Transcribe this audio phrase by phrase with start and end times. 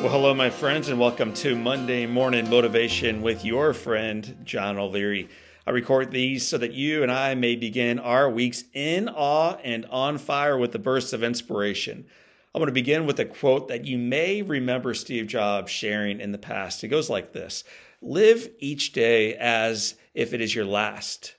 [0.00, 5.28] Well, hello, my friends, and welcome to Monday Morning Motivation with your friend, John O'Leary.
[5.66, 9.84] I record these so that you and I may begin our weeks in awe and
[9.86, 12.06] on fire with the bursts of inspiration.
[12.54, 16.30] I'm going to begin with a quote that you may remember Steve Jobs sharing in
[16.30, 16.84] the past.
[16.84, 17.64] It goes like this
[18.00, 21.34] Live each day as if it is your last,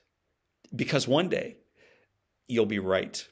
[0.76, 1.56] because one day
[2.46, 3.26] you'll be right.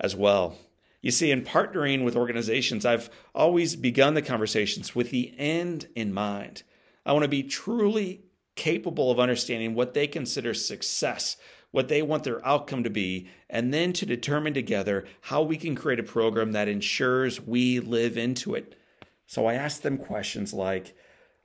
[0.00, 0.56] as well.
[1.02, 6.14] You see, in partnering with organizations, I've always begun the conversations with the end in
[6.14, 6.62] mind.
[7.04, 8.22] I want to be truly
[8.54, 11.36] capable of understanding what they consider success,
[11.70, 15.74] what they want their outcome to be, and then to determine together how we can
[15.74, 18.78] create a program that ensures we live into it.
[19.26, 20.94] So I ask them questions like,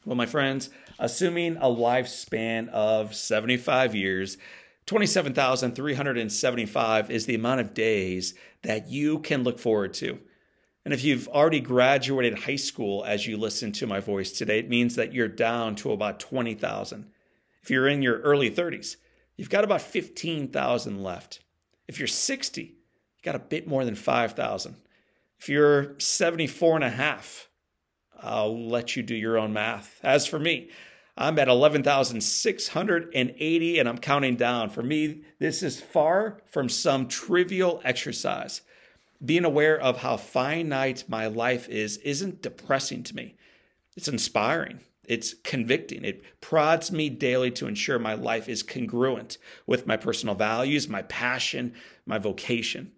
[0.06, 4.38] Well, my friends, assuming a lifespan of 75 years,
[4.86, 10.20] 27,375 is the amount of days that you can look forward to.
[10.84, 14.68] And if you've already graduated high school as you listen to my voice today, it
[14.68, 17.10] means that you're down to about 20,000.
[17.66, 18.94] If you're in your early 30s,
[19.34, 21.40] you've got about 15,000 left.
[21.88, 22.72] If you're 60, you
[23.24, 24.76] got a bit more than 5,000.
[25.40, 27.48] If you're 74 and a half,
[28.22, 29.98] I'll let you do your own math.
[30.04, 30.70] As for me,
[31.16, 34.70] I'm at 11,680 and I'm counting down.
[34.70, 38.60] For me, this is far from some trivial exercise.
[39.24, 43.34] Being aware of how finite my life is isn't depressing to me,
[43.96, 44.78] it's inspiring.
[45.06, 46.04] It's convicting.
[46.04, 51.02] It prods me daily to ensure my life is congruent with my personal values, my
[51.02, 51.74] passion,
[52.04, 52.92] my vocation.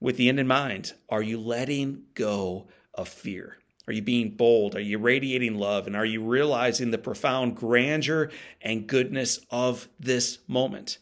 [0.00, 3.58] With the end in mind, are you letting go of fear?
[3.86, 4.74] Are you being bold?
[4.74, 5.86] Are you radiating love?
[5.86, 8.30] And are you realizing the profound grandeur
[8.60, 10.98] and goodness of this moment?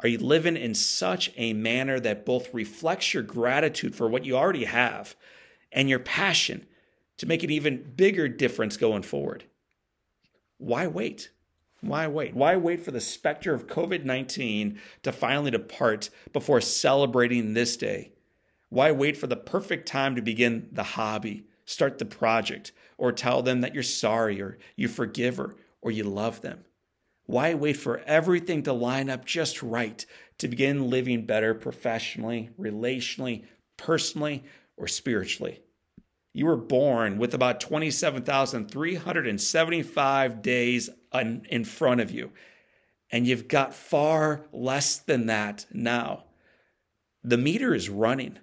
[0.00, 4.36] Are you living in such a manner that both reflects your gratitude for what you
[4.36, 5.14] already have
[5.70, 6.66] and your passion
[7.18, 9.44] to make an even bigger difference going forward?
[10.62, 11.30] Why wait?
[11.80, 12.34] Why wait?
[12.34, 18.12] Why wait for the specter of COVID 19 to finally depart before celebrating this day?
[18.68, 23.42] Why wait for the perfect time to begin the hobby, start the project, or tell
[23.42, 26.64] them that you're sorry or you forgive her or you love them?
[27.26, 30.06] Why wait for everything to line up just right
[30.38, 33.46] to begin living better professionally, relationally,
[33.76, 34.44] personally,
[34.76, 35.60] or spiritually?
[36.32, 42.32] You were born with about 27,375 days in front of you,
[43.10, 46.24] and you've got far less than that now.
[47.22, 48.38] The meter is running.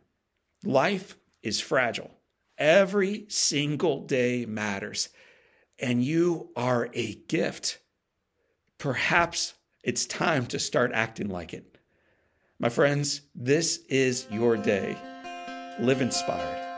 [0.63, 2.11] Life is fragile.
[2.57, 5.09] Every single day matters,
[5.79, 7.79] and you are a gift.
[8.77, 11.77] Perhaps it's time to start acting like it.
[12.59, 14.95] My friends, this is your day.
[15.79, 16.68] Live inspired.